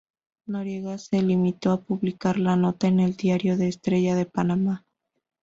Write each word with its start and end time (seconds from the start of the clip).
Noriega 0.47 0.97
se 0.97 1.21
limitó 1.21 1.69
a 1.71 1.81
publicar 1.83 2.39
la 2.39 2.55
nota 2.55 2.87
en 2.87 2.99
el 3.01 3.15
Diario 3.15 3.55
La 3.55 3.65
Estrella 3.65 4.15
de 4.15 4.25
Panamá. 4.25 4.83